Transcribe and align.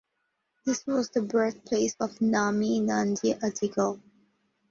This 0.65 0.87
was 0.87 1.11
the 1.11 1.21
birthplace 1.21 1.93
of 1.99 2.19
Nami 2.21 2.79
Nandi 2.79 3.35
Adigal. 3.35 4.01